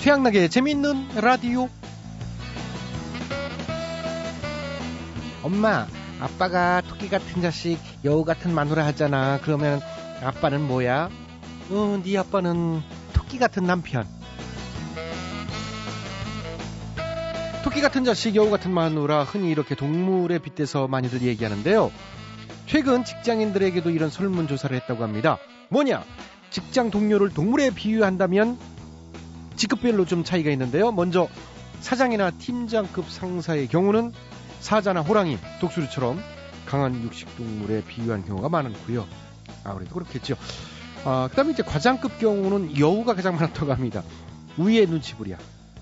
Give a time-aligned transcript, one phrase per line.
[0.00, 1.68] 최양락의 재미있는 라디오.
[5.42, 5.86] 엄마,
[6.18, 9.38] 아빠가 토끼 같은 자식, 여우 같은 마누라 하잖아.
[9.42, 9.78] 그러면
[10.22, 11.10] 아빠는 뭐야?
[11.68, 12.80] 어, 네 아빠는
[13.12, 14.06] 토끼 같은 남편.
[17.62, 21.92] 토끼 같은 자식, 여우 같은 마누라, 흔히 이렇게 동물에 빗대서 많이들 얘기하는데요.
[22.64, 25.36] 최근 직장인들에게도 이런 설문조사를 했다고 합니다.
[25.68, 26.04] 뭐냐?
[26.48, 28.79] 직장 동료를 동물에 비유한다면
[29.60, 30.90] 직급별로 좀 차이가 있는데요.
[30.90, 31.28] 먼저
[31.80, 34.12] 사장이나 팀장급 상사의 경우는
[34.60, 36.18] 사자나 호랑이, 독수리처럼
[36.64, 39.06] 강한 육식동물에 비유한 경우가 많고요.
[39.64, 40.36] 아무래도 그렇겠죠.
[41.04, 44.02] 아, 그 다음에 이제 과장급 경우는 여우가 가장 많았다고 합니다.
[44.56, 45.36] 위에 눈치 부랴.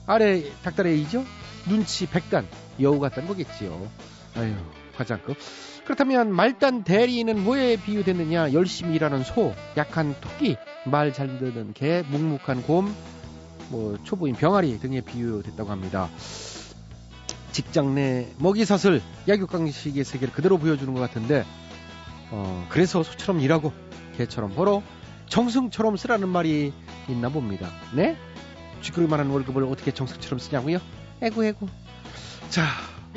[0.06, 1.24] 아래 닭다리 이죠
[1.68, 2.48] 눈치 백단.
[2.80, 3.88] 여우 같다는 거겠지요.
[4.34, 4.54] 아유,
[4.96, 5.36] 과장급.
[5.84, 8.52] 그렇다면 말단 대리는 뭐에 비유됐느냐?
[8.54, 12.92] 열심히 일하는 소, 약한 토끼, 말 잘 듣는 개, 묵묵한 곰,
[13.68, 16.08] 뭐 초보인 병아리 등에 비유됐다고 합니다.
[17.52, 21.44] 직장 내 먹이사슬, 약육강식의 세계를 그대로 보여주는 것 같은데,
[22.30, 23.72] 어, 그래서 소처럼 일하고
[24.16, 24.82] 개처럼 벌어
[25.28, 26.72] 정승처럼 쓰라는 말이
[27.08, 27.70] 있나 봅니다.
[27.94, 28.16] 네?
[28.82, 30.78] 쥐그리만한 월급을 어떻게 정승처럼 쓰냐고요?
[31.20, 31.66] 에구 에구.
[32.48, 32.64] 자,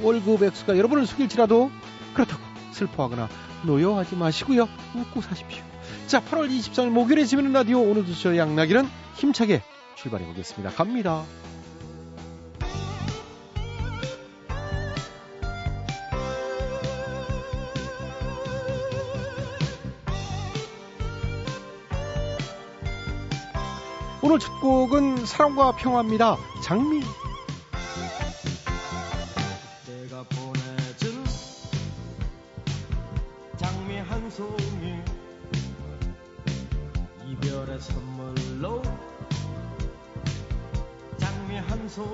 [0.01, 1.71] 월급 액수가 여러분을 속일지라도
[2.13, 3.29] 그렇다고 슬퍼하거나
[3.63, 4.67] 노여하지 마시고요.
[4.95, 5.63] 웃고 사십시오.
[6.07, 9.61] 자, 8월 23일 목요일에 재밌는 라디오 오늘도 저 양락이는 힘차게
[10.01, 10.71] 출발해 보겠습니다.
[10.71, 11.23] 갑니다.
[24.23, 26.35] 오늘 첫 곡은 사랑과 평화입니다.
[26.63, 27.03] 장미.
[37.81, 38.83] 선물로
[41.71, 42.11] 한 송이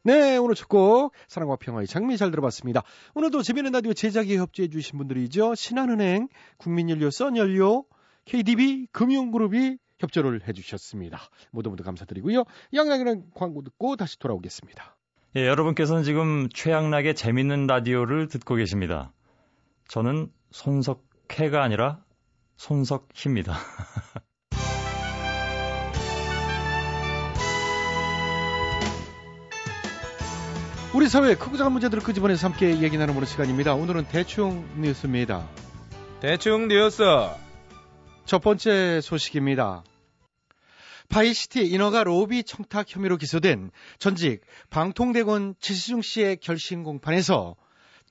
[0.05, 2.85] 네, 오늘 첫 곡 사랑과 평화의 장미 잘 들어봤습니다.
[3.15, 5.57] 오늘도 재미있는 라디오 제작에 협조해 주신 분들이죠.
[5.57, 7.85] 신한은행, 국민연료, 썬연료,
[8.27, 11.19] KDB, 금융그룹이 협조를 해주셨습니다.
[11.51, 12.45] 모두 모두 감사드리고요.
[12.73, 14.97] 양양이랑 광고 듣고 다시 돌아오겠습니다.
[15.35, 19.15] 예, 여러분께서는 지금 최양락의 재밌는 라디오를 듣고 계십니다.
[19.89, 22.01] 저는 손석해가 아니라
[22.59, 23.57] 손석희입니다.
[30.95, 33.73] 우리 사회의 크고 작은 문제들을 끄집어내서 함께 얘기 나눠보는 시간입니다.
[33.73, 35.49] 오늘은 대충 뉴스입니다.
[36.21, 37.05] 대충 뉴스.
[38.27, 39.83] 첫 번째 소식입니다.
[41.13, 44.41] 파이시티 인허가 로비 청탁 혐의로 기소된 전직
[44.71, 47.55] 방통대군 최시중 씨의 결심 공판에서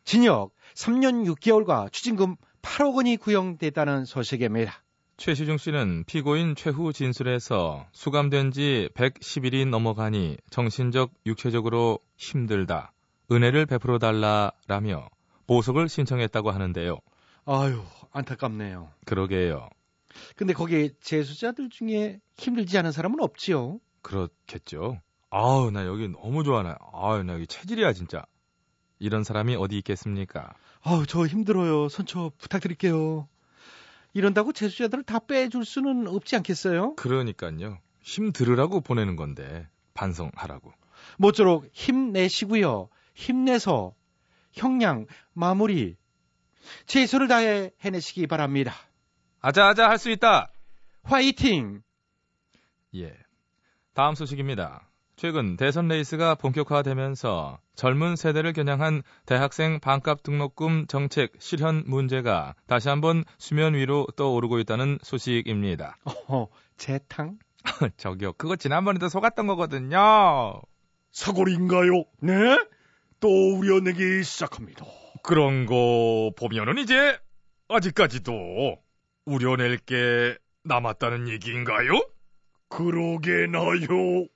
[0.03, 4.83] 징역 3년 6개월과 추징금 8억 원이 구형됐다는 소식입니다.
[5.17, 12.93] 최시중 씨는 피고인 최후 진술에서 수감된 지 110일이 넘어가니 정신적, 육체적으로 힘들다.
[13.31, 15.09] 은혜를 베풀어 달라라며
[15.47, 16.99] 보석을 신청했다고 하는데요.
[17.45, 18.89] 아유, 안타깝네요.
[19.05, 19.69] 그러게요.
[20.35, 23.79] 근데 거기에 재수자들 중에 힘들지 않은 사람은 없지요.
[24.01, 24.99] 그렇겠죠.
[25.29, 26.77] 아우, 나 여기 너무 좋아나.
[26.91, 28.23] 아우, 나 여기 체질이야, 진짜.
[28.99, 30.53] 이런 사람이 어디 있겠습니까?
[30.81, 31.89] 아우, 저 힘들어요.
[31.89, 33.27] 선처 부탁드릴게요.
[34.13, 36.95] 이런다고 재수자들을 다 빼줄 수는 없지 않겠어요?
[36.95, 37.79] 그러니까요.
[38.01, 40.73] 힘 들으라고 보내는 건데, 반성하라고.
[41.17, 42.89] 모쪼록 힘내시고요.
[43.13, 43.93] 힘내서
[44.53, 45.95] 형량 마무리
[46.85, 48.73] 최선을 다해 해내시기 바랍니다.
[49.41, 50.51] 아자아자 할 수 있다!
[51.03, 51.81] 화이팅!
[52.95, 53.13] 예.
[53.93, 54.87] 다음 소식입니다.
[55.15, 63.23] 최근 대선 레이스가 본격화되면서 젊은 세대를 겨냥한 대학생 반값 등록금 정책 실현 문제가 다시 한번
[63.37, 65.97] 수면 위로 떠오르고 있다는 소식입니다.
[66.27, 66.47] 어,
[66.77, 67.37] 재탕?
[67.97, 70.61] 저기요, 그거 지난번에도 속았던 거거든요.
[71.11, 72.03] 사골인가요?
[72.21, 72.31] 네?
[73.19, 73.27] 또
[73.57, 74.85] 우려내기 시작합니다.
[75.23, 77.17] 그런 거 보면은 이제
[77.67, 78.77] 아직까지도
[79.25, 82.01] 우려낼 게 남았다는 얘기인가요?
[82.69, 84.27] 그러게나요.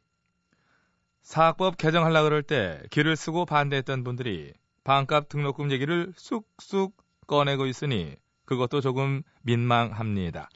[1.21, 4.53] 사학법 개정하려 그럴 때 길을 쓰고 반대했던 분들이
[4.83, 6.95] 반값 등록금 얘기를 쑥쑥
[7.25, 8.15] 꺼내고 있으니
[8.45, 10.49] 그것도 조금 민망합니다.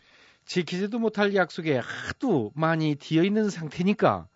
[0.45, 4.27] 지키지도 못할 약속에 하도 많이 뒤어 있는 상태니까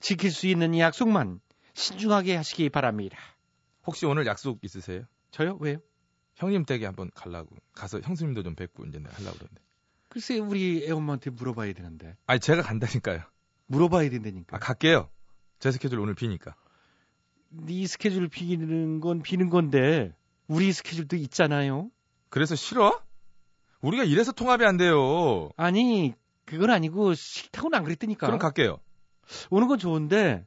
[0.00, 1.40] 지킬 수 있는 약속만
[1.74, 3.18] 신중하게 하시기 바랍니다.
[3.86, 5.04] 혹시 오늘 약속 있으세요?
[5.30, 5.58] 저요?
[5.60, 5.78] 왜요?
[6.36, 9.62] 형님 댁에 한번 가려고 가서 형수님도 좀 뵙고 이제 하려고 그러는데.
[10.08, 13.22] 글쎄 우리 애엄마한테 물어봐야 되는데 아니 제가 간다니까요.
[13.66, 14.56] 물어봐야 된다니까.
[14.56, 15.08] 아 갈게요.
[15.58, 16.54] 제 스케줄 오늘 비니까.
[17.50, 20.14] 네 스케줄 비는 건 비는 건데
[20.46, 21.90] 우리 스케줄도 있잖아요.
[22.30, 23.00] 그래서 싫어?
[23.80, 25.50] 우리가 이래서 통합이 안 돼요.
[25.56, 26.14] 아니
[26.44, 28.26] 그건 아니고 싫다고는 안 그랬다니까.
[28.26, 28.78] 그럼 갈게요.
[29.50, 30.46] 오는 건 좋은데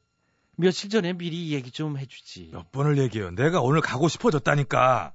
[0.56, 2.50] 며칠 전에 미리 얘기 좀 해주지.
[2.52, 3.32] 몇 번을 얘기해요.
[3.32, 5.14] 내가 오늘 가고 싶어졌다니까.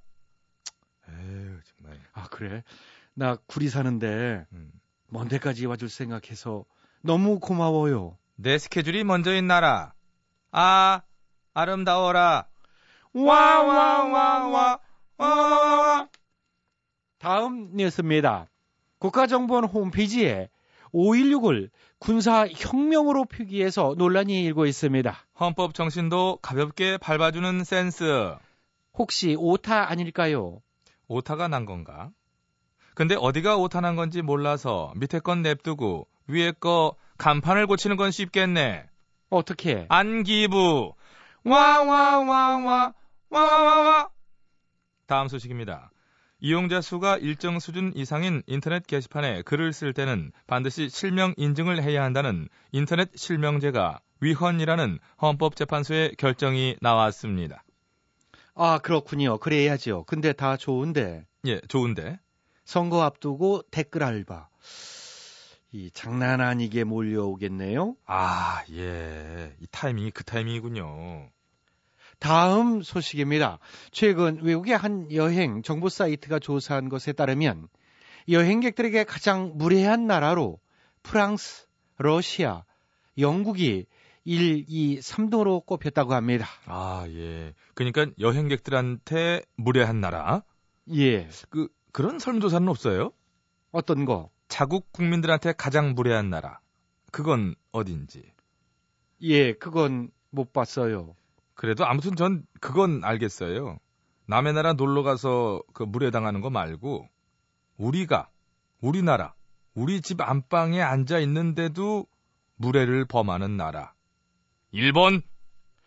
[2.12, 2.62] 아 그래?
[3.14, 4.72] 나 구리 사는데 음.
[5.08, 6.64] 먼 데까지 와줄 생각해서
[7.02, 8.16] 너무 고마워요.
[8.36, 9.92] 내 스케줄이 먼저인 나라.
[10.50, 11.02] 아,
[11.54, 12.46] 아름다워라.
[13.14, 14.78] 와 와 와와
[15.18, 16.08] 와와
[17.18, 18.48] 다음 뉴스입니다.
[18.98, 20.48] 국가정보원 홈페이지에
[20.94, 25.16] 5.16을 군사혁명으로 표기해서 논란이 일고 있습니다.
[25.40, 28.34] 헌법 정신도 가볍게 밟아주는 센스.
[28.94, 30.60] 혹시 오타 아닐까요?
[31.08, 32.10] 오타가 난 건가?
[32.94, 38.86] 근데 어디가 오타 난 건지 몰라서 밑에 건 냅두고 위에 거 간판을 고치는 건 쉽겠네.
[39.30, 39.86] 어떻게?
[39.88, 40.94] 안기부.
[41.44, 42.94] 와와와 와
[43.30, 44.08] 와와와.
[45.06, 45.90] 다음 소식입니다.
[46.40, 52.48] 이용자 수가 일정 수준 이상인 인터넷 게시판에 글을 쓸 때는 반드시 실명 인증을 해야 한다는
[52.72, 57.62] 인터넷 실명제가 위헌이라는 헌법재판소의 결정이 나왔습니다.
[58.54, 59.38] 아 그렇군요.
[59.38, 60.04] 그래야죠.
[60.06, 62.18] 근데 다 좋은데 예, 좋은데.
[62.64, 64.48] 선거 앞두고 댓글 알바.
[65.72, 67.96] 이 장난 아니게 몰려오겠네요.
[68.06, 69.56] 아, 예.
[69.58, 71.30] 이 타이밍이 그 타이밍이군요.
[72.18, 73.58] 다음 소식입니다.
[73.90, 77.68] 최근 외국의 한 여행 정보 사이트가 조사한 것에 따르면
[78.28, 80.60] 여행객들에게 가장 무례한 나라로
[81.02, 81.66] 프랑스,
[81.96, 82.64] 러시아,
[83.18, 83.86] 영국이
[84.24, 86.46] 1, 2, 3등으로 꼽혔다고 합니다.
[86.66, 87.54] 아, 예.
[87.74, 90.42] 그러니까 여행객들한테 무례한 나라.
[90.94, 91.28] 예.
[91.50, 93.12] 그 그런 설문조사는 없어요?
[93.72, 94.30] 어떤 거?
[94.48, 96.60] 자국 국민들한테 가장 무례한 나라.
[97.10, 98.22] 그건 어딘지.
[99.22, 101.14] 예, 그건 못 봤어요.
[101.54, 103.78] 그래도 아무튼 전 그건 알겠어요.
[104.26, 107.08] 남의 나라 놀러 가서 그 무례당하는 거 말고
[107.76, 108.28] 우리가
[108.80, 109.34] 우리나라
[109.74, 112.06] 우리 집 안방에 앉아 있는데도
[112.56, 113.94] 무례를 범하는 나라.
[114.72, 115.22] 일본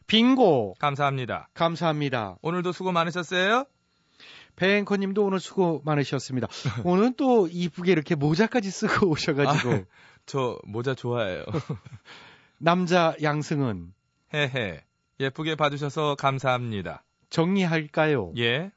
[0.08, 0.76] 빙고!
[0.80, 1.50] 감사합니다.
[1.56, 2.38] 감사합니다.
[2.44, 3.66] 오늘도 수고 많으셨어요?
[4.56, 6.48] 배앵커 님도 오늘 수고 많으셨습니다.
[6.86, 9.86] 오늘 또 이쁘게 이렇게 모자까지 쓰고 오셔가지고
[10.28, 11.44] 저 모자 좋아해요.
[12.60, 13.94] 남자 양승은
[14.34, 14.84] 헤헤.
[15.20, 17.04] 예쁘게 봐주셔서 감사합니다.
[17.30, 18.34] 정리할까요?
[18.38, 18.72] 예.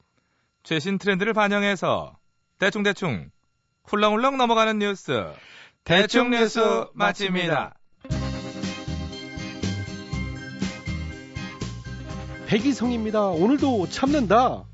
[0.63, 2.17] 최신 트렌드를 반영해서
[2.59, 3.31] 대충대충
[3.85, 5.33] 훌렁훌렁 넘어가는 뉴스.
[5.85, 6.61] 대충 뉴스
[6.95, 7.78] 마칩니다.
[12.49, 13.27] 백이성입니다.
[13.29, 14.65] 오늘도 참는다.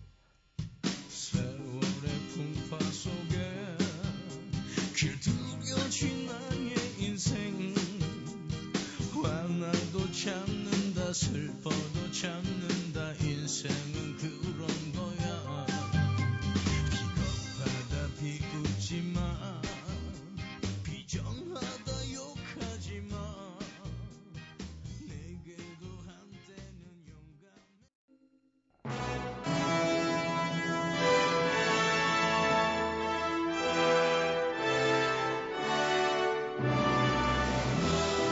[10.24, 14.93] 참는다 슬퍼도 참는다 인생은 그런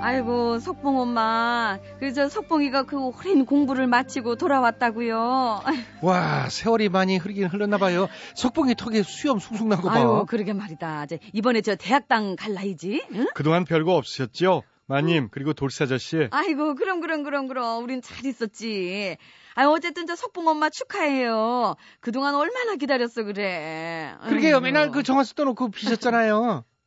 [0.00, 5.60] 아이고 석봉 엄마 그저 석봉이가 그 오랜 공부를 마치고 돌아왔다고요
[6.02, 8.08] 와, 세월이 많이 흐르긴 흘렀나 봐요.
[8.36, 9.96] 석봉이 턱에 수염 숭숭 난거 봐.
[9.96, 13.26] 아유 그러게 말이다 이제 이번에 저 대학당 갈 나이지 응?
[13.34, 14.62] 그동안 별거 없으셨죠?
[14.86, 16.28] 마님, 그리고 돌사 아저씨.
[16.30, 19.16] 아이고 그럼 그럼 그럼 그럼 우린 잘 있었지
[19.54, 24.54] 아유 어쨌든 저 석봉 엄마 축하해요 그동안 얼마나 기다렸어 그래 그러게요.
[24.56, 24.60] 아이고.
[24.60, 26.64] 맨날 그 정화수 떠놓고 비셨잖아요.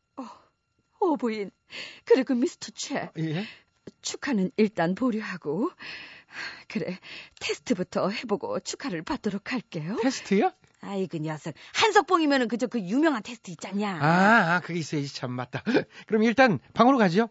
[1.01, 1.51] 오 부인
[2.05, 3.45] 그리고 미스터 최 예?
[4.01, 5.71] 축하는 일단 보류하고
[6.67, 6.97] 그래
[7.39, 10.51] 테스트부터 해보고 축하를 받도록 할게요 테스트요?
[10.81, 13.99] 아이 그 녀석 한석봉이면은 그저 그 유명한 테스트 있잖냐.
[14.01, 15.13] 아, 아, 그게 있어야지.
[15.13, 15.63] 참, 맞다.
[16.07, 17.29] 그럼 일단 방으로 가죠.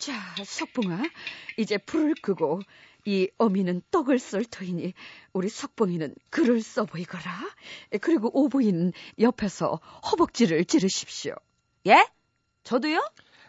[0.00, 0.12] 자
[0.44, 1.02] 석봉아
[1.58, 2.60] 이제 불을 끄고
[3.04, 4.94] 이 어미는 떡을 썰 터이니
[5.32, 7.22] 우리 석봉이는 글을 써 보이거라.
[8.00, 9.80] 그리고 오부인은 옆에서
[10.10, 11.34] 허벅지를 찌르십시오.
[11.86, 12.06] 예?
[12.62, 13.02] 저도요?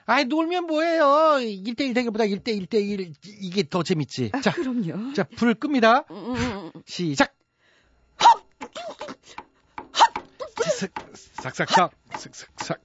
[0.05, 1.05] 아이, 놀면 뭐예요.
[1.39, 4.31] 1대1 대결보다 1대1대1 이게 더 재밌지.
[4.34, 5.13] 아, 자, 그럼요.
[5.13, 6.05] 자, 불 끕니다.
[6.12, 7.36] 음, 시작!
[10.81, 10.91] 슥,
[11.43, 12.81] 싹싹싹, 슥슥싹.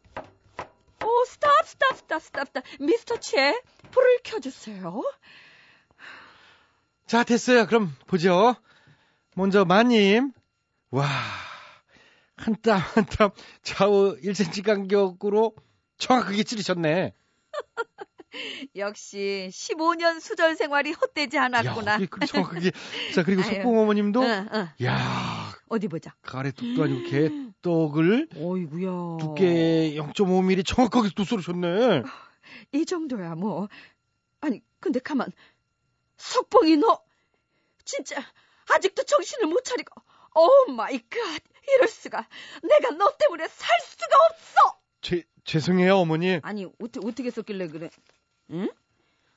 [1.02, 2.64] 오, 스탑, 스탑, 스탑, 스탑, 스탑.
[2.80, 3.58] 미스터 채,
[3.90, 5.02] 불을 켜 주세요.
[7.06, 7.66] 자, 됐어요.
[7.66, 8.56] 그럼 보죠.
[9.36, 10.32] 먼저 마님.
[10.90, 11.06] 와,
[12.36, 13.30] 한땀 한 땀
[13.62, 15.52] 좌우 1cm 간격으로
[15.98, 17.12] 정확하게 찌르셨네.
[18.76, 21.94] 역시 15년 수절 생활이 헛되지 않았구나.
[21.94, 22.72] 야, 그 정확하게.
[23.14, 23.42] 자, 그리고.
[23.62, 24.68] 석봉 어머님도 응, 응.
[24.84, 26.14] 야, 어디 보자.
[26.22, 28.90] 가래떡도 아니고 개떡을 어이구야.
[29.20, 32.02] 두께 0.5mm 정확하게 또 썰으셨네.
[32.72, 33.68] 이 정도야 뭐.
[34.40, 35.30] 아니 근데 가만.
[36.16, 37.02] 석봉이 너
[37.84, 38.16] 진짜
[38.74, 40.00] 아직도 정신을 못 차리고.
[40.34, 41.42] Oh my God.
[41.74, 42.26] 이럴 수가.
[42.62, 44.78] 내가 너 때문에 살 수가 없어.
[45.00, 46.38] 죄, 죄송해요, 어머니.
[46.42, 47.90] 아니 어떻게 어떻게 썼길래 그래?
[48.50, 48.68] 응?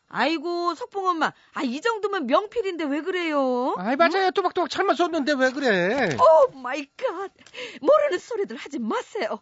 [0.10, 1.32] 아이고 석봉 엄마.
[1.54, 3.76] 아 이 정도면 명필인데 왜 그래요?
[3.78, 4.32] 아이, 맞아요.
[4.32, 6.16] 또박또박 잘만 썼는데 왜 그래?
[6.18, 7.32] Oh my God.
[7.82, 9.40] 모르는 소리들 하지 마세요.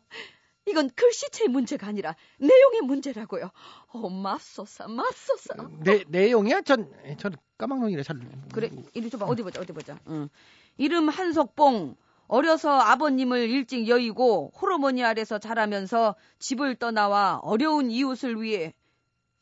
[0.67, 3.51] 이건 글씨체의 문제가 아니라 내용의 문제라고요.
[3.88, 5.55] 어, 맙소사, 맙소사.
[5.79, 6.62] 내, 내용이야?
[6.62, 8.19] 전, 전 까막눈이라 잘.
[8.53, 9.25] 그래, 이리 줘봐.
[9.25, 9.97] 어디 보자, 어디 보자.
[10.09, 10.29] 응.
[10.77, 11.95] 이름 한석봉.
[12.27, 18.74] 어려서 아버님을 일찍 여의고 호르몬이 아래서 자라면서 집을 떠나와 어려운 이웃을 위해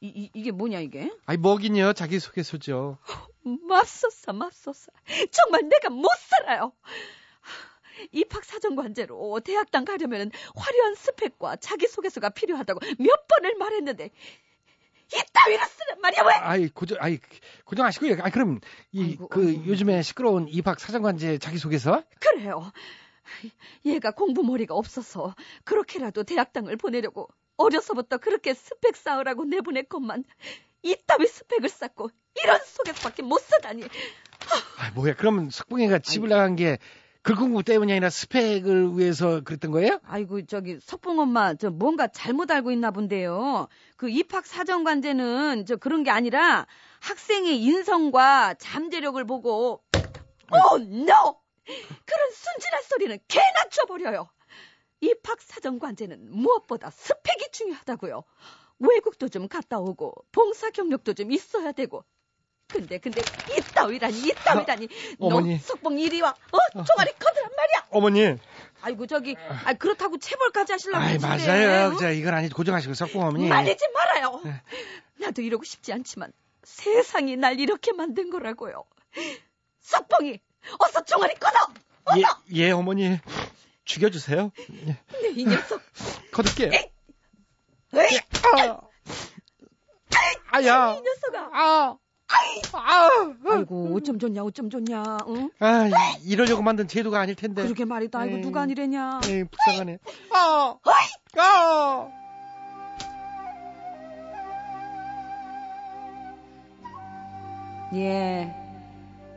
[0.01, 1.11] 이, 이, 이게 뭐냐 이게?
[1.25, 1.93] 아이, 뭐긴요.
[1.93, 2.99] 자기소개서죠.
[3.67, 4.91] 맙소사, 맙소사.
[5.31, 6.73] 정말 내가 못 살아요.
[8.11, 14.11] 입학 사정 관제로 대학당 가려면 화려한 스펙과 자기소개서가 필요하다고 몇 번을 말했는데
[15.07, 16.33] 이따위로 쓰란 말이야 왜?
[16.33, 17.19] 아이, 고정, 아이,
[17.65, 18.17] 고정하시고요.
[18.21, 18.59] 아, 그럼,
[18.91, 19.65] 이, 아이고, 그, 아이고.
[19.67, 22.03] 요즘에 시끄러운 입학 사정관제 자기소개서?
[22.19, 22.71] 그래요.
[23.85, 30.23] 얘가 공부 머리가 없어서 그렇게라도 대학당을 보내려고 어려서부터 그렇게 스펙 쌓으라고 내보냈건만
[30.81, 32.09] 이따위 스펙을 쌓고
[32.43, 33.83] 이런 속에서밖에 못 쓰다니.
[34.77, 35.15] 아, 뭐야.
[35.15, 36.77] 그러면 석봉이가 집을 나간 게
[37.25, 39.99] 글공부 때문이 아니라 스펙을 위해서 그랬던 거예요?
[40.03, 43.67] 아이고 저기 석봉 엄마 저 뭔가 잘못 알고 있나 본데요.
[43.97, 46.67] 그 입학 사정관제는 저 그런 게 아니라
[46.99, 49.81] 학생의 인성과 잠재력을 보고
[50.51, 51.41] oh no!
[52.05, 54.29] 그런 순진한 소리는 개나 줘버려요.
[55.01, 58.23] 입학 사정관제는 무엇보다 스펙이 중요하다고요.
[58.77, 62.05] 외국도 좀 갔다 오고 봉사 경력도 좀 있어야 되고.
[62.67, 63.21] 근데 근데
[63.55, 64.87] 이 따위라니 이 따위라니
[65.19, 65.57] 어머니.
[65.57, 66.29] 너 석봉 이리 와.
[66.29, 67.87] 어 종아리 걷으란 말이야.
[67.91, 68.37] 어머니.
[68.81, 71.17] 아이고 저기 아 그렇다고 체벌까지 하시려고 아이.
[71.19, 71.93] 맞아요.
[71.93, 71.97] 어?
[71.97, 73.47] 자, 이건 아니 고정하시고 석봉 어머니.
[73.47, 74.41] 말리지 말아요.
[74.43, 74.61] 네.
[75.19, 76.31] 나도 이러고 싶지 않지만
[76.63, 78.83] 세상이 날 이렇게 만든 거라고요.
[79.81, 80.39] 석봉이
[80.79, 81.57] 어서 종아리 꺼져.
[82.17, 83.19] 예, 예, 어머니.
[83.85, 84.51] 죽여주세요.
[84.71, 85.81] 예, 네, 이 녀석.
[86.33, 86.71] 거둘게요.
[86.73, 88.19] 에이,
[88.57, 88.79] 아,
[90.51, 90.95] 아야.
[90.97, 91.49] 이 녀석아.
[91.53, 91.97] 아,
[92.73, 93.09] 아,
[93.47, 95.17] 아이고 어쩜 좋냐 어쩜 좋냐.
[95.27, 95.49] 응?
[95.59, 95.91] 아, 이-
[96.29, 97.63] 이러려고 만든 제도가 아닐 텐데.
[97.63, 98.19] 그러게 말이다.
[98.19, 98.41] 아이고 에이.
[98.41, 99.21] 누가 아니래냐.
[99.27, 99.99] 에이, 불쌍하네.
[100.33, 100.75] 아,
[101.37, 102.07] 아.
[107.93, 108.53] 예.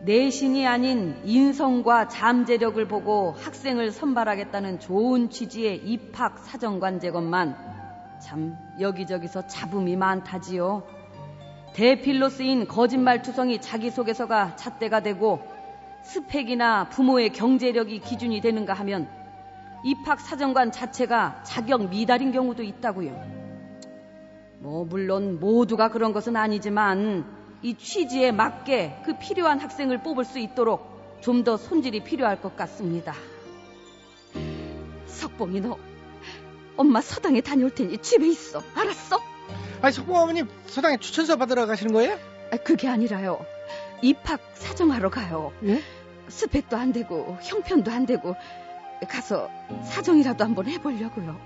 [0.02, 7.56] 내신이 아닌 인성과 잠재력을 보고 학생을 선발하겠다는 좋은 취지의 입학 사정관 제건만
[8.22, 10.84] 참 여기저기서 잡음이 많다지요.
[11.78, 15.40] 대필로 쓰인 거짓말 투성이 자기소개서가 잣대가 되고
[16.02, 19.08] 스펙이나 부모의 경제력이 기준이 되는가 하면
[19.84, 23.22] 입학 사정관 자체가 자격 미달인 경우도 있다고요.
[24.58, 27.24] 뭐 물론 모두가 그런 것은 아니지만
[27.62, 33.14] 이 취지에 맞게 그 필요한 학생을 뽑을 수 있도록 좀 더 손질이 필요할 것 같습니다.
[35.06, 35.78] 석봉이 너
[36.76, 38.64] 엄마 서당에 다녀올 테니 집에 있어.
[38.74, 39.37] 알았어?
[39.80, 42.18] 아니, 석봉 어머니 서당에 추천서 받으러 가시는 거예요?
[42.52, 43.44] 아, 그게 아니라요.
[44.02, 45.52] 입학 사정하러 가요.
[45.64, 45.82] 예?
[46.28, 48.34] 스펙도 안 되고 형편도 안 되고
[49.08, 49.48] 가서
[49.84, 51.38] 사정이라도 한번 해보려고요.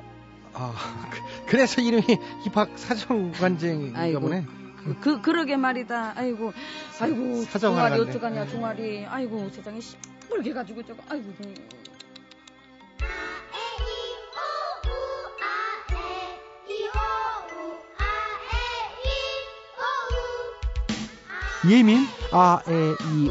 [0.55, 0.75] 아,
[1.11, 2.05] 그, 그래서 이름이
[2.47, 4.21] 입학 사정관제인가 아이고.
[4.21, 4.45] 보네.
[4.85, 6.15] 그, 그 그러게 말이다.
[6.17, 6.53] 아이고,
[7.01, 8.11] 아이고, 사정하러 종아리.
[8.11, 9.07] 어떡하냐, 종아리.
[9.07, 11.03] 아이고, 세상에 시뻘게 가지고 저거.
[11.09, 11.33] 아이고.
[21.65, 21.71] 음.
[21.71, 23.31] 예민 아, 에, 이,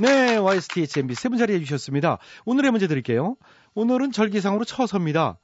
[0.00, 2.18] 네, YSTHMB 세 분 자리해 주셨습니다.
[2.44, 3.36] 오늘의 문제 드릴게요.
[3.74, 5.38] 오늘은 절기상으로 처서입니다.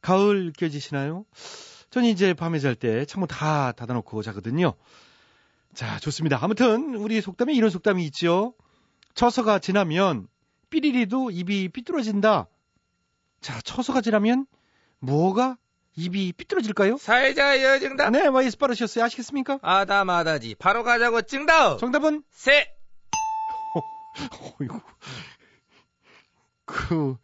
[0.00, 1.24] 가을 느껴지시나요?
[1.90, 4.74] 전 이제 밤에 잘 때 창문 다 닫아놓고 자거든요.
[5.74, 6.38] 자, 좋습니다.
[6.42, 8.54] 아무튼 우리 속담에 이런 속담이 있죠.
[9.14, 10.26] 처서가 지나면
[10.70, 12.46] 삐리리도 입이 삐뚤어진다.
[13.40, 14.46] 자, 처서가 지나면
[15.00, 15.56] 뭐가
[15.96, 16.96] 입이 삐뚤어질까요?
[16.96, 19.04] 사회자 여정답 네, YS 빠르셨어요.
[19.04, 19.58] 아시겠습니까?
[19.62, 22.72] 아다마다지 바로 가자고 증다오 정답은 새
[24.60, 24.80] 어이구.
[26.64, 27.16] 그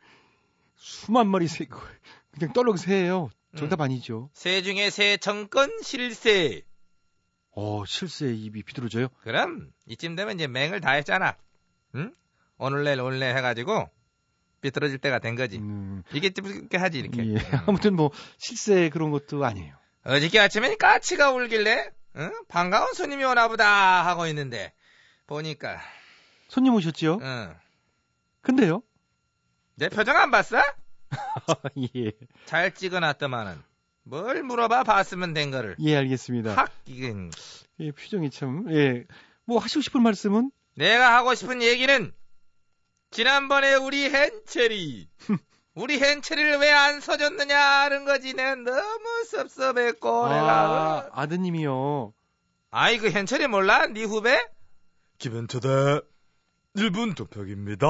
[0.77, 3.31] 수만 마리 새 그냥 떨렁 새예요.
[3.57, 4.31] 정답 아니죠.
[4.33, 6.63] 새 중에 새 정권 실세
[7.51, 9.09] 어, 실세 입이 비뚤어져요.
[9.23, 11.37] 그럼 이쯤 되면 이제 맹을 다 했잖아
[11.95, 12.13] 응?
[12.59, 13.89] 오늘 내일 오늘 내일 해가지고
[14.61, 17.37] 삐뚤어질 때가 된 거지 음, 이게 좀 이렇게 하지 이렇게 예.
[17.67, 19.77] 아무튼 뭐 실세 그런 것도 아니에요.
[20.05, 22.33] 어저께 아침에 까치가 울길래 응?
[22.49, 24.73] 반가운 손님이 오나 보다 하고 있는데
[25.27, 25.81] 보니까
[26.55, 27.19] 손님 오셨지요?
[27.21, 27.55] 응.
[28.41, 28.81] 근데요?
[29.75, 30.59] 내 표정 안 봤어?
[31.97, 32.13] 예.
[32.47, 33.61] 잘 찍어놨더만은
[34.05, 36.55] 뭘 물어봐 봤으면 된 거를 예, 알겠습니다.
[36.55, 37.33] 확 이건
[37.81, 39.05] 예, 표정이 참 예.
[39.47, 42.13] 뭐 하시고 싶은 말씀은 내가 하고 싶은 얘기는
[43.11, 45.09] 지난번에 우리 hen철이
[45.75, 52.15] 우리 hen철이를 왜 안 써줬느냐 하는 거지 내가 너무 섭섭했고 내가 아, 아드님이요.
[52.71, 53.89] 아이 그 hen철이 몰라?
[53.89, 54.39] 네 후배?
[55.19, 56.01] 기변초대
[56.77, 57.87] 1분 도평입니다.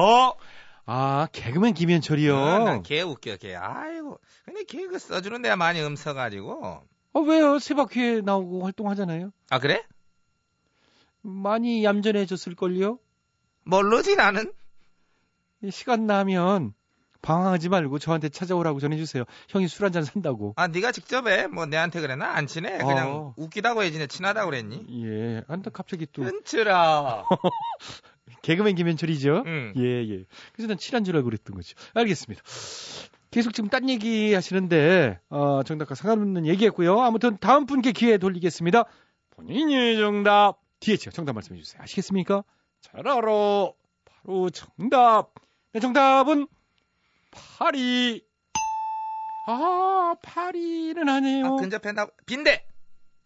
[0.87, 2.35] 아, 개그맨 김현철이요.
[2.37, 7.57] 어, 난걔 웃겨 걔 아이고 근데 걔그 써주는 데가 많이 음서가지고 어, 왜요?
[7.59, 9.31] 세 바퀴에 나오고 활동하잖아요.
[9.49, 9.83] 아 그래?
[11.23, 12.99] 많이 얌전해졌을걸요?
[13.63, 14.53] 모르지 나는
[15.63, 16.75] 이 시간 나면
[17.23, 19.23] 방황하지 말고 저한테 찾아오라고 전해주세요.
[19.49, 20.53] 형이 술 한잔 산다고.
[20.57, 23.33] 아 네가 직접 해 뭐 내한테 그래 나안 친해 그냥 어.
[23.37, 24.85] 웃기다고 해야지 내 친하다고 그랬니?
[25.03, 25.41] 예.
[25.47, 27.25] 안타 갑자기 또 현철아
[28.45, 29.43] 개그맨 김현철이죠.
[29.47, 29.73] 응.
[29.75, 30.23] 예, 예.
[30.53, 31.75] 그래서 난 친한 줄 알고 그랬던 거죠.
[31.95, 32.43] 알겠습니다.
[33.31, 37.01] 계속 지금 딴 얘기 하시는데, 어, 정답과 상관없는 얘기했고요.
[37.01, 38.85] 아무튼 다음 분께 기회 돌리겠습니다.
[39.31, 40.59] 본인이 정답.
[40.79, 41.81] DH가 정답 말씀해 주세요.
[41.81, 42.43] 아시겠습니까?
[42.81, 43.15] 잘 알아.
[43.15, 45.33] 바로 정답.
[45.73, 46.45] 네, 정답은
[47.31, 48.23] 파리.
[49.41, 51.45] 아, 파리는 아니에요.
[51.47, 52.63] 아, 근접해 나 빈대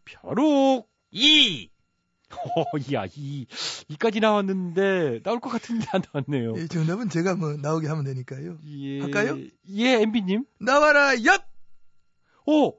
[0.05, 0.88] 벼룩.
[1.12, 1.69] 이
[2.32, 3.48] 어, 야, 이,
[3.88, 6.54] 이까지 나왔는데, 나올 것 같은데 안 나왔네요.
[6.63, 8.60] 이 정답은 제가 뭐 나오게 하면 되니까요.
[8.65, 9.02] 예.
[9.02, 9.38] 할까요?
[9.70, 10.46] 예, MB님.
[10.60, 11.44] 나와라 얍!
[12.46, 12.76] 오!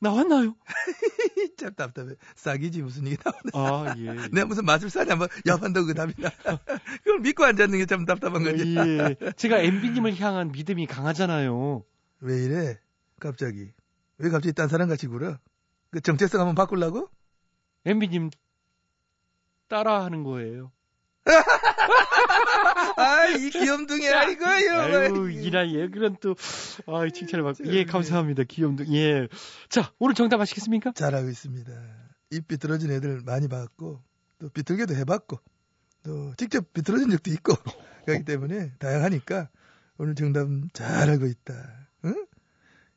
[0.00, 0.56] 나왔나요?
[1.58, 2.14] 참 답답해.
[2.34, 3.16] 싹이지 무슨 이게
[3.52, 3.52] 나오네.
[3.54, 4.04] 아, 예.
[4.34, 6.30] 내가 무슨 마술사냐 뭐 얍한다고 그 답이 나.
[7.04, 8.74] 그걸 믿고 앉았는 게 참 답답한 거지.
[8.76, 9.16] 예.
[9.36, 11.84] 제가 MB님을 향한 믿음이 강하잖아요.
[12.20, 12.78] 왜 이래?
[13.20, 13.70] 갑자기.
[14.18, 15.38] 왜 갑자기 딴 사람 같이 굴어?
[15.90, 17.08] 그 정체성 한번 바꾸려고?
[17.84, 18.30] MB님
[19.72, 20.70] 따라 하는 거예요.
[22.98, 24.72] 아, 이 귀염둥이야, 이거요.
[24.74, 26.34] 아유, 이 나이에 그런 또,
[26.86, 27.64] 아, 칭찬을 받고.
[27.68, 28.42] 예, 감사합니다.
[28.42, 28.94] 귀염둥.
[28.94, 29.28] 예.
[29.70, 30.92] 자, 오늘 정답 아시겠습니까?
[30.92, 31.72] 잘하고 있습니다.
[32.32, 34.02] 입 비뚤어진 애들 많이 봤고,
[34.38, 35.38] 또 비뚤게도 해봤고,
[36.02, 37.54] 또 직접 비뚤어진 적도 있고,
[38.04, 39.48] 그렇기 때문에 다양하니까
[39.96, 41.54] 오늘 정답 잘 알고 있다.
[42.04, 42.26] 응?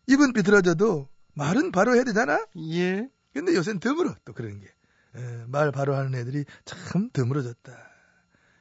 [0.07, 2.45] 입은 비뚤어져도 말은 바로 해야 되잖아?
[2.73, 3.07] 예.
[3.33, 4.67] 근데 요새는 드물어, 또 그런 게.
[5.15, 7.71] 에, 말 바로 하는 애들이 참 드물어졌다.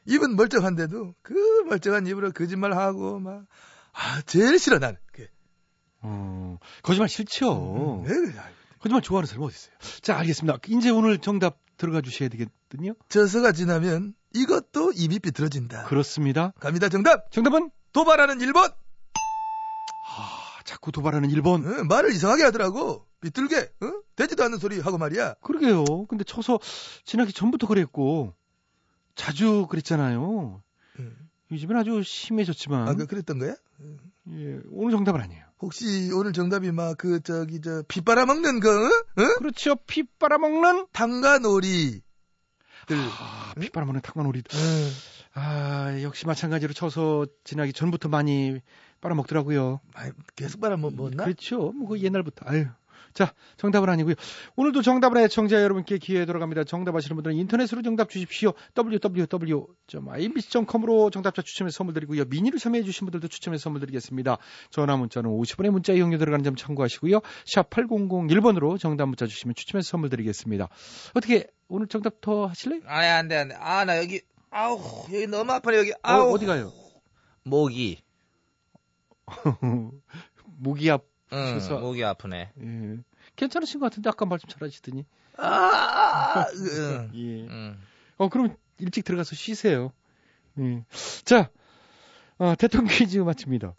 [0.06, 1.34] 입은 멀쩡한데도 그
[1.66, 3.46] 멀쩡한 입으로 거짓말하고 막,
[3.92, 4.96] 아, 제일 싫어, 난.
[5.06, 5.30] 그게.
[6.00, 8.04] 어, 거짓말 싫죠.
[8.06, 8.34] 음?
[8.36, 8.56] 아이고.
[8.80, 10.00] 거짓말 좋아하는 사람 어디 있어요?
[10.02, 10.58] 자, 알겠습니다.
[10.68, 12.94] 이제 오늘 정답 들어가 주셔야 되겠거든요.
[13.08, 15.84] 저서가 지나면 이것도 입이 비뚤어진다.
[15.84, 16.52] 그렇습니다.
[16.60, 17.30] 갑니다, 정답!
[17.30, 17.70] 정답은?
[17.92, 18.64] 도발하는 일본!
[20.06, 21.64] 아, 자꾸 도발하는 일본.
[21.64, 23.06] 응, 말을 이상하게 하더라고.
[23.28, 24.02] 비뚤게, 응?
[24.16, 25.34] 되지도 않는 소리 하고 말이야.
[25.40, 26.04] 그러게요.
[26.06, 26.58] 근데 쳐서
[27.04, 28.34] 지나기 전부터 그랬고
[29.14, 30.62] 자주 그랬잖아요.
[30.98, 31.16] 응.
[31.50, 33.54] 요즘엔 아주 심해졌지만 아, 그, 그랬던 거야?
[34.30, 35.42] 예, 오늘 정답은 아니에요.
[35.60, 38.90] 혹시 오늘 정답이 막 그, 저기, 저, 피 빨아먹는 거, 응?
[39.18, 39.34] 응?
[39.38, 39.76] 그렇죠.
[39.86, 42.02] 피 빨아먹는 탕가놀이.
[42.86, 42.96] 들.
[42.98, 44.42] 아, 피 빨아먹는 탕관오리.
[44.52, 44.90] 응.
[45.34, 48.60] 아, 역시 마찬가지로 쳐서 지나기 전부터 많이
[49.00, 49.80] 빨아먹더라고요.
[49.94, 51.24] 아이, 계속 빨아먹었나?
[51.24, 51.72] 그렇죠.
[51.72, 52.44] 뭐 그 옛날부터.
[52.48, 52.66] 아유.
[53.12, 54.14] 자, 정답은 아니고요.
[54.56, 56.64] 오늘도 정답을 애청자 여러분께 기회 돌아갑니다.
[56.64, 58.52] 정답 아시는 분들은 인터넷으로 정답 주십시오.
[58.76, 62.24] www.imbc.com으로 정답자 추첨해서 선물 드리고요.
[62.24, 64.38] 미니로 참여해 주신 분들도 추첨해서 선물 드리겠습니다.
[64.70, 67.20] 전화 문자는 50원의 문자 이용료 들어가는 점 참고하시고요.
[67.46, 70.68] 샵 8001번으로 정답 문자 주시면 추첨해서 선물 드리겠습니다.
[71.14, 72.80] 어떻게 오늘 정답 더 하실래요?
[72.86, 74.80] 아니 안돼 안 돼 아 나 여기 아우
[75.12, 75.92] 여기 너무 아파요 여기.
[75.92, 76.72] 어, 아우 어디 가요?
[77.44, 77.98] 목이.
[80.58, 81.04] 목이 앞.
[81.34, 82.52] 응, 그래서- 목이 아프네.
[82.60, 82.96] 예.
[83.36, 85.04] 괜찮으신 것 같은데 아까 말씀 잘하시더니.
[85.36, 87.10] 아, 응.
[87.14, 87.46] 예.
[87.48, 87.78] 응.
[88.18, 89.92] 어 그럼 일찍 들어가서 쉬세요.
[90.58, 90.84] 예.
[91.24, 91.50] 자,
[92.38, 93.74] 어, 대통령 퀴즈 마칩니다.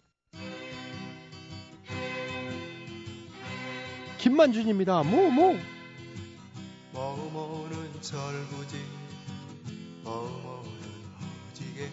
[4.18, 5.02] 김만준입니다.
[5.04, 5.56] 뭐 뭐.
[6.92, 8.76] 머무는 절구지
[10.02, 10.72] 머무는
[11.52, 11.90] 허지게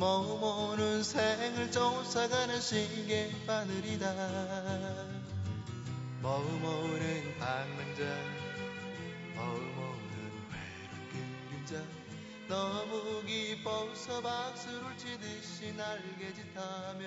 [0.00, 4.10] 머무는 생을 쫓아가는 시계 바늘이다.
[6.22, 8.02] 머무는 방랑자
[9.36, 9.68] 머무는
[10.48, 11.10] 외로운
[11.50, 11.82] 그림자.
[12.48, 17.04] 너무 기뻐서 박수를 치듯이 날개짓하며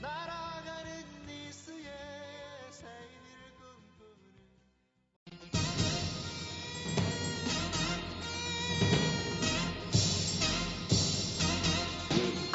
[0.00, 0.95] 날아가는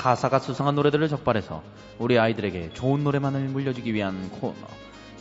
[0.02, 1.62] 가사가 수상한 노래들을 적발해서
[2.00, 4.56] 우리 아이들에게 좋은 노래만을 물려주기 위한 코너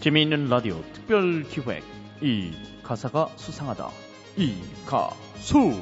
[0.01, 1.85] 재미있는 라디오 특별 기획
[2.23, 2.51] 이
[2.83, 3.90] 가사가 수상하다
[4.38, 4.55] 이
[4.87, 5.79] 가수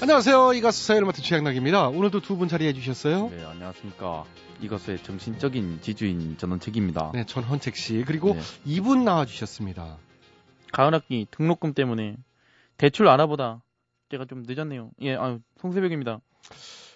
[0.00, 0.54] 안녕하세요.
[0.54, 1.88] 이 가수 사회를 맡은 최양락입니다.
[1.88, 3.28] 오늘도 두 분 자리해 주셨어요.
[3.28, 4.24] 네 안녕하십니까
[4.62, 8.40] 이것의 정신적인 지주인 전원책입니다 네, 전헌책 씨 그리고 네.
[8.64, 9.98] 이분 나와 주셨습니다.
[10.72, 12.16] 가을학기 등록금 때문에
[12.78, 13.60] 대출 알아보다
[14.10, 16.20] 제가 좀 늦었네요 예 아유 송새벽입니다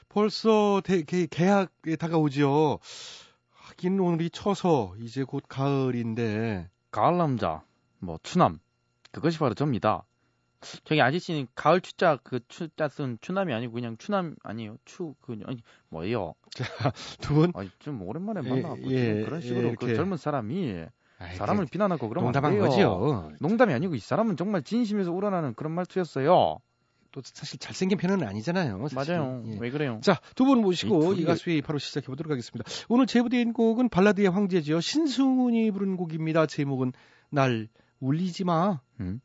[0.08, 2.78] 벌써 대, 개, 계약에 다가오지요.
[3.52, 7.62] 하긴 오늘이 쳐서 이제 곧 가을인데 가을 남자
[7.98, 8.58] 뭐 추남
[9.12, 10.04] 그것이 바로 접니다.
[10.84, 14.76] 저기 아저씨는 가을 추자 그 추자 쓴 추남이 아니고 그냥 추남 아니에요.
[14.86, 16.34] 추그 아니 뭐예요?
[17.20, 19.86] 두분 아니 좀 오랜만에 예, 만나고 예, 그런 예, 식으로 이렇게.
[19.88, 20.86] 그 젊은 사람이
[21.18, 22.58] 아이, 사람을 그 비난하고 안 농담한.
[22.58, 23.32] 거지요.
[23.40, 26.58] 농담이 아니고 이 사람은 정말 진심에서 우러나는 그런 말투였어요.
[27.22, 28.88] 또 사실 잘생긴 편은 아니잖아요.
[28.88, 29.14] 사실.
[29.14, 29.42] 맞아요.
[29.46, 29.56] 예.
[29.58, 30.00] 왜 그래요?
[30.02, 32.64] 자, 두 분 모시고 이 가수의 바로 시작해 보도록 하겠습니다.
[32.88, 34.80] 오늘 제보된 곡은 발라드의 황제지요.
[34.80, 36.46] 신승훈이 부른 곡입니다.
[36.46, 36.92] 제목은
[37.30, 37.68] 날
[38.00, 38.80] 울리지 마.
[39.00, 39.20] 음?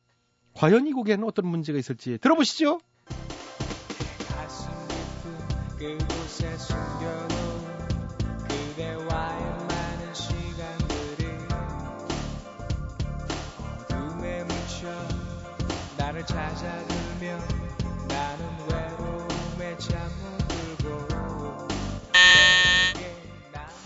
[0.56, 2.80] 과연 이 곡에는 어떤 문제가 있을지 들어보시죠.
[4.28, 7.88] 가슴 깊은 그곳에 숨겨놓은
[8.48, 11.28] 그대와의 많은 시간들이
[13.90, 14.90] 어둠에 묻혀
[15.98, 16.83] 나를 찾아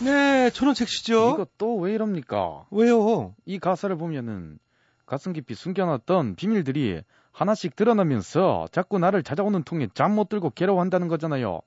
[0.08, 1.32] 네, 전원책 씨죠.
[1.34, 2.66] 이거 또 왜 이럽니까?
[2.72, 3.36] 왜요?
[3.46, 4.58] 이 가사를 보면은
[5.06, 7.02] 가슴 깊이 숨겨놨던 비밀들이
[7.34, 11.60] 하나씩 드러나면서 자꾸 나를 찾아오는 통에 잠 못 들고 괴로워한다는 거잖아요.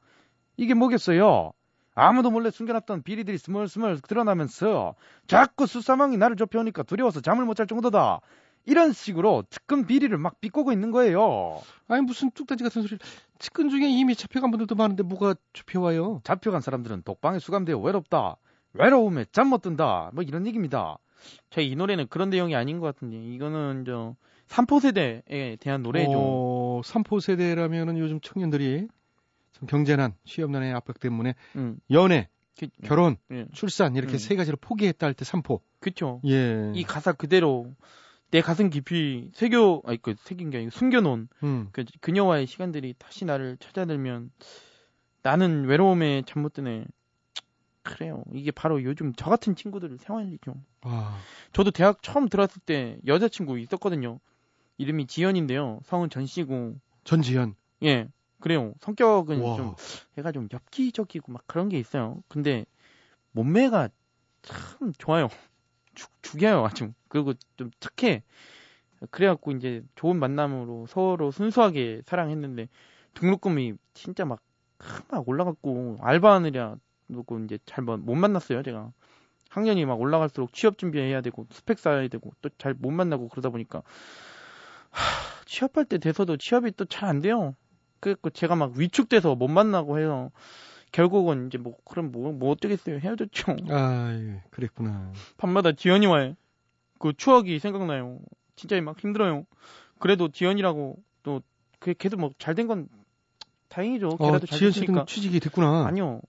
[0.56, 1.52] 이게 뭐겠어요?
[1.94, 4.94] 아무도 몰래 숨겨놨던 비리들이 스멀스멀 드러나면서
[5.26, 8.20] 자꾸 수사망이 나를 좁혀오니까 두려워서 잠을 못 잘 정도다.
[8.66, 11.60] 이런 식으로 측근 비리를 막 비꼬고 있는 거예요.
[11.88, 12.98] 아니 무슨 뚝딱지 같은 소리를
[13.38, 16.20] 측근 중에 이미 잡혀간 분들도 많은데 뭐가 잡혀와요?
[16.24, 18.36] 잡혀간 사람들은 독방에 수감되어 외롭다.
[18.74, 20.10] 외로움에 잠 못 든다.
[20.14, 20.98] 뭐 이런 얘기입니다.
[21.50, 24.14] 저희 이 노래는 그런 내용이 아닌 것 같은데 이거는 저
[24.46, 26.12] 삼포 세대에 대한 노래죠.
[26.14, 28.88] 어, 삼포 세대라면은 요즘 청년들이
[29.52, 33.46] 참 경제난, 취업난의 압박 때문에 음, 연애, 그, 결혼, 예.
[33.52, 34.18] 출산 이렇게 음.
[34.18, 35.60] 세 가지를 포기했다 할 때 삼포.
[35.80, 36.20] 그쵸.
[36.26, 36.72] 예.
[36.74, 37.66] 이 가사 그대로
[38.30, 41.68] 내 가슴 깊이 새겨 아니 그 새긴 게 아니고 숨겨놓은 음.
[41.72, 44.30] 그 그녀와의 시간들이 다시 나를 찾아들면
[45.22, 46.84] 나는 외로움에 잠 못 드네.
[47.82, 48.22] 그래요.
[48.32, 50.54] 이게 바로 요즘 저 같은 친구들 생활이죠.
[50.82, 51.18] 아,
[51.52, 54.20] 저도 대학 처음 들어왔을 때 여자친구 있었거든요.
[54.78, 55.80] 이름이 지연인데요.
[55.84, 56.76] 성은 전씨고.
[57.04, 57.54] 전지현.
[57.84, 58.08] 예.
[58.38, 58.74] 그래요.
[58.80, 59.56] 성격은 와.
[59.56, 59.74] 좀
[60.18, 62.22] 얘가 좀 엽기적이고 막 그런 게 있어요.
[62.28, 62.64] 근데
[63.32, 63.88] 몸매가
[64.42, 65.28] 참 좋아요.
[66.00, 66.92] 죽, 죽여요 아주.
[67.08, 68.22] 그리고 좀 착해.
[69.10, 72.68] 그래갖고 이제 좋은 만남으로 서로 순수하게 사랑했는데
[73.14, 74.40] 등록금이 진짜 막,
[75.10, 76.76] 막 올라갔고 알바하느냐
[77.08, 78.92] 놓고 이제 잘 못 만났어요 제가.
[79.50, 83.82] 학년이 막 올라갈수록 취업 준비해야 되고 스펙 쌓아야 되고 또 잘 못 만나고 그러다 보니까
[84.90, 87.54] 하, 취업할 때 돼서도 취업이 또 잘 안 돼요.
[88.00, 90.30] 그래갖고 제가 막 위축돼서 못 만나고 해서
[90.92, 93.56] 결국은 이제 뭐 그럼 뭐, 뭐 어쩌겠어요 헤어졌죠.
[93.70, 95.12] 아, 예, 그랬구나.
[95.36, 96.34] 밤마다 지연이 와요.
[96.98, 98.18] 그 추억이 생각나요.
[98.56, 99.46] 진짜 막 힘들어요.
[99.98, 101.40] 그래도 지연이라고 또
[101.78, 102.88] 그게 걔도 뭐 잘 된 건
[103.68, 104.16] 다행이죠.
[104.18, 104.38] 어,
[104.72, 104.92] 됐으니까.
[104.92, 105.86] 씨는 취직이 됐구나.
[105.86, 106.20] 아니요.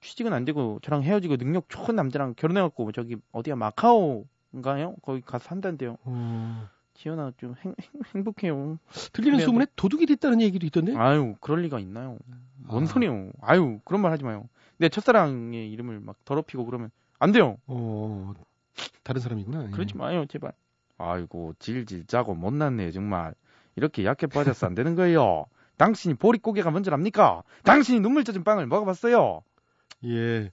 [0.00, 4.94] 취직은 안 되고 저랑 헤어지고 능력 좋은 남자랑 결혼해갖고 저기 어디야 마카오인가요?
[5.02, 5.96] 거기 가서 산다는데요.
[6.04, 7.74] 어, 지연아 좀 행,
[8.24, 8.78] 복해요
[9.12, 10.96] 들리는 소문에 도둑이 됐다는 얘기도 있던데?
[10.96, 12.18] 아유 그럴 리가 있나요?
[12.56, 12.86] 뭔 아.
[12.86, 13.30] 소리요?
[13.40, 14.48] 아유 그런 말 하지 마요.
[14.78, 17.56] 내 첫사랑의 이름을 막 더럽히고 그러면 안 돼요.
[17.66, 18.34] 어,
[19.04, 19.66] 다른 사람이구나.
[19.66, 19.70] 예.
[19.70, 20.52] 그러지 마요 제발.
[20.98, 23.34] 아이고 질질 짜고 못났네 정말.
[23.76, 25.46] 이렇게 약해 빠져서 안 되는 거예요.
[25.76, 27.44] 당신이 보릿고개가 먼저랍니까?
[27.62, 29.42] 당신이 눈물 젖은 빵을 먹어봤어요?
[30.04, 30.50] 예.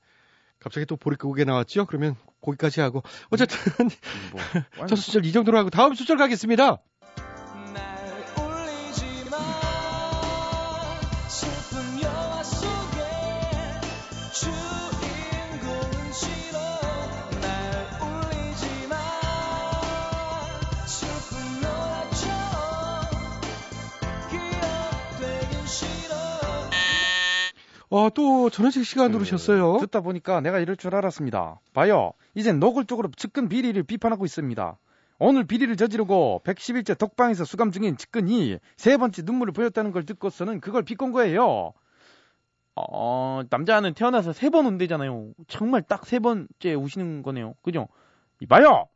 [0.60, 1.88] 갑자기 또 보릿고개 나왔죠?
[1.88, 3.04] 그러면 거기까지 하고.
[3.30, 3.58] 어쨌든,
[4.32, 4.42] 뭐,
[4.88, 6.82] 첫 수절 이 정도로 하고 다음 수절 가겠습니다.
[27.96, 29.78] 어, 또 전원식 씨가 누르셨어요.
[29.80, 31.62] 듣다 보니까 내가 이럴 줄 알았습니다.
[31.74, 32.12] 봐요.
[32.34, 34.78] 이젠 노골적으로 측근 비리를 비판하고 있습니다.
[35.18, 40.84] 오늘 비리를 저지르고 111째 독방에서 수감 중인 측근이 세 번째 눈물을 보였다는 걸 듣고서는 그걸
[40.84, 41.72] 비꼰 거예요.
[42.76, 45.32] 어, 남자는 태어나서 세번 운대잖아요.
[45.48, 47.54] 정말 딱 세 번째 우시는 거네요.
[47.62, 47.88] 그죠?
[48.50, 48.90] 봐요!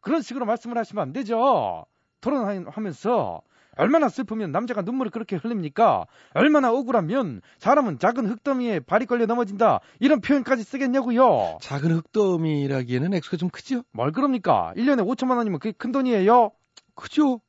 [0.00, 1.86] 그런 식으로 말씀을 하시면 안 되죠.
[2.20, 3.42] 토론하면서
[3.76, 6.06] 얼마나 슬프면 남자가 눈물을 그렇게 흘립니까?
[6.34, 9.80] 얼마나 억울하면 사람은 작은 흙더미에 발이 걸려 넘어진다.
[10.00, 11.58] 이런 표현까지 쓰겠냐고요.
[11.60, 13.82] 작은 흙더미라기에는 액수가 좀 크죠?
[13.92, 14.72] 뭘 그럽니까?
[14.76, 16.52] 1년에 5천만 원이면 그게 큰 돈이에요?
[16.94, 17.40] 크죠?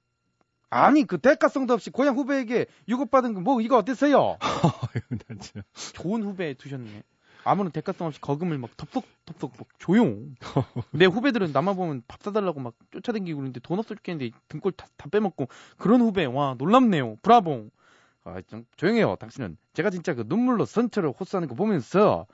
[0.69, 4.37] 아니 그 대가성도 없이 고향 후배에게 유급받은 거 뭐 이거 어땠어요?
[5.93, 7.03] 좋은 후배 두셨네.
[7.43, 10.35] 아무런 대가성 없이 거금을 막 덥석덥석 막 조용.
[10.91, 15.09] 내 후배들은 나만 보면 밥 사달라고 막 쫓아다니고 그러는데 돈 없어 죽겠는데 등골 다, 다
[15.09, 17.17] 빼먹고 그런 후배 와 놀랍네요.
[17.21, 17.71] 브라봉.
[18.25, 19.17] 아, 좀 조용해요.
[19.17, 22.25] 당신은 제가 진짜 그 눈물로 선처를 호소하는 거 보면서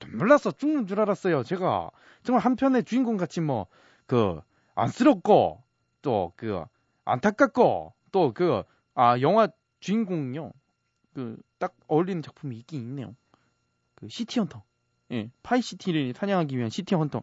[0.00, 1.42] 눈물 나서 죽는 줄 알았어요.
[1.44, 1.90] 제가
[2.22, 3.66] 정말 한편의 주인공 같이 뭐
[4.06, 4.40] 그
[4.74, 5.62] 안쓰럽고
[6.02, 6.64] 또 그
[7.04, 9.48] 안타깝고 또 그 아 영화
[9.80, 10.52] 주인공요
[11.14, 13.14] 그 딱 어울리는 작품이 있긴 있네요.
[13.98, 14.62] 그 시티 헌터.
[15.12, 17.22] 예, 파이 시티를 사냥하기 위한 시티 헌터.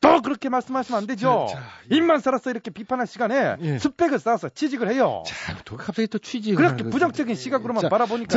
[0.00, 1.46] 또 그렇게 말씀하시면 안 되죠.
[1.50, 1.96] 자, 자, 예.
[1.96, 3.78] 입만 살았어 이렇게 비판할 시간에 예.
[3.78, 5.24] 스펙을 쌓아서 취직을 해요.
[5.26, 6.54] 자, 또 갑자기 또 취지.
[6.54, 8.28] 그렇게 부정적인 시각으로만 자, 바라보니까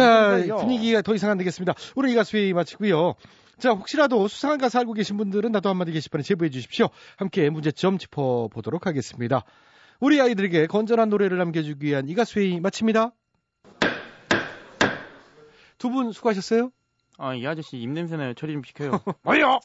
[0.48, 0.56] 자.
[0.56, 1.74] 분위기가 더 이상 안 되겠습니다.
[1.96, 3.14] 오늘 이 가수 회의 마치고요.
[3.60, 6.90] 자, 혹시라도 수상한 가수 알고 계신 분들은 나도 한마디 게시판에 제보해 주십시오.
[7.18, 9.44] 함께 문제점 짚어보도록 하겠습니다.
[10.00, 13.12] 우리 아이들에게 건전한 노래를 남겨주기 위한 이 가수 회의 마칩니다.
[15.78, 16.72] 두 분 수고하셨어요.
[17.18, 18.34] 아, 이 아저씨 입냄새 나요.
[18.34, 18.92] 처리 좀 시켜요.
[19.24, 19.60] 뭐요?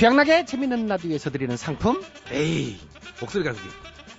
[0.00, 2.02] 최양락의 재밌는 라디오에서 드리는 상품.
[2.30, 2.80] 에이
[3.20, 3.68] 목소리 가수기.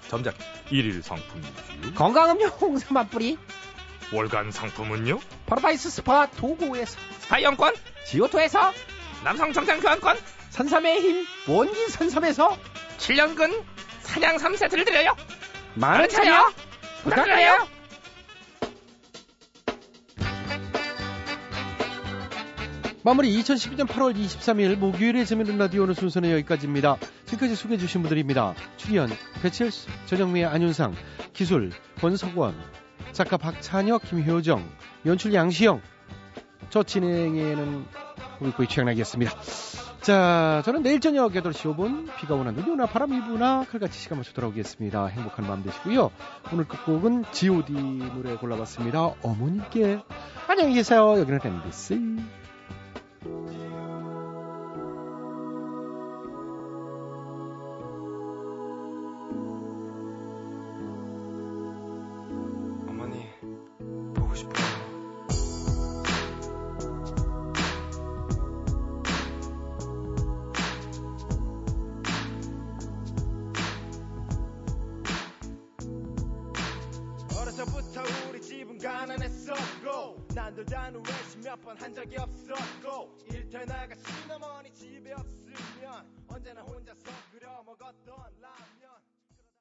[0.10, 0.36] 점작
[0.70, 1.96] 일일 상품이지요.
[1.96, 3.36] 건강음료 홍삼 한 뿌리.
[4.14, 5.20] 월간 상품은요?
[5.48, 7.00] 파라다이스 스파 도고에서.
[7.22, 7.74] 스파 이용권.
[8.06, 8.72] 지오토에서.
[9.24, 10.20] 남성 정장 교환권.
[10.52, 12.56] 산삼의 힘 원기 산삼에서.
[13.00, 13.64] 7년근
[14.02, 15.16] 산양삼 세트를 드려요.
[15.74, 16.52] 많은 참여
[17.06, 17.68] 부탁드려요
[23.04, 26.98] 마무리 2012년 8월 23일 목요일에 재밌는 라디오 오늘 순서는 여기까지입니다.
[27.26, 28.54] 지금까지 소개해 주신 분들입니다.
[28.78, 29.10] 출연
[29.42, 30.94] 배칠수, 전영미, 안윤상,
[31.34, 32.54] 기술 권석원,
[33.12, 34.64] 작가 박찬혁, 김효정,
[35.08, 35.82] 연출 양시영.
[36.70, 37.86] 저 진행에는
[38.40, 39.34] 우리 거의 취향나겠습니다.
[40.02, 44.32] 자, 저는 내일 저녁 8시 5분 비가 오나 눈이 오나 바람이 부나 칼같이 시간 맞춰
[44.34, 45.08] 돌아오겠습니다.
[45.08, 46.12] 행복한 밤 되시고요.
[46.54, 49.16] 오늘 끝곡은 G.O.D 노래 골라봤습니다.
[49.24, 50.04] 어머님께
[50.48, 51.20] 안녕히 계세요.
[51.20, 52.41] 여기는 MBC.